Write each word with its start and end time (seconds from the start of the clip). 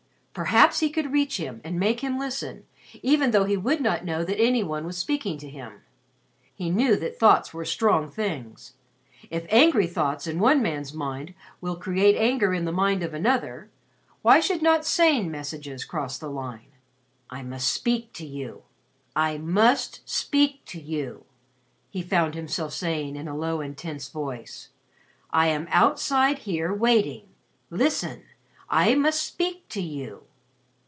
Perhaps 0.33 0.79
he 0.79 0.89
could 0.89 1.11
reach 1.11 1.35
him 1.35 1.59
and 1.61 1.77
make 1.77 1.99
him 1.99 2.17
listen, 2.17 2.65
even 3.03 3.31
though 3.31 3.43
he 3.43 3.57
would 3.57 3.81
not 3.81 4.05
know 4.05 4.23
that 4.23 4.39
any 4.39 4.63
one 4.63 4.85
was 4.85 4.97
speaking 4.97 5.37
to 5.37 5.49
him. 5.49 5.81
He 6.55 6.69
knew 6.69 6.95
that 6.95 7.19
thoughts 7.19 7.53
were 7.53 7.65
strong 7.65 8.09
things. 8.09 8.75
If 9.29 9.45
angry 9.49 9.87
thoughts 9.87 10.27
in 10.27 10.39
one 10.39 10.61
man's 10.61 10.93
mind 10.93 11.33
will 11.59 11.75
create 11.75 12.15
anger 12.15 12.53
in 12.53 12.63
the 12.63 12.71
mind 12.71 13.03
of 13.03 13.13
another, 13.13 13.71
why 14.21 14.39
should 14.39 14.61
not 14.61 14.85
sane 14.85 15.29
messages 15.29 15.83
cross 15.83 16.17
the 16.17 16.29
line? 16.29 16.71
"I 17.29 17.43
must 17.43 17.67
speak 17.67 18.13
to 18.13 18.25
you. 18.25 18.63
I 19.13 19.37
must 19.37 19.99
speak 20.09 20.63
to 20.67 20.79
you!" 20.81 21.25
he 21.89 22.01
found 22.01 22.35
himself 22.35 22.71
saying 22.71 23.17
in 23.17 23.27
a 23.27 23.35
low 23.35 23.59
intense 23.59 24.07
voice. 24.07 24.69
"I 25.29 25.47
am 25.47 25.67
outside 25.69 26.39
here 26.47 26.73
waiting. 26.73 27.27
Listen! 27.69 28.23
I 28.73 28.95
must 28.95 29.21
speak 29.21 29.67
to 29.67 29.81
you!" 29.81 30.23